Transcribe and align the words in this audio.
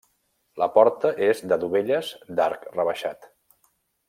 La 0.61 0.67
porta 0.77 1.11
és 1.27 1.43
de 1.51 1.59
dovelles 1.65 2.11
d'arc 2.41 2.67
rebaixat. 2.79 3.31